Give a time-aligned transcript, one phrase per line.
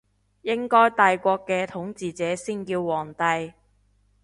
[0.41, 3.53] 應該帝國嘅統治者先叫皇帝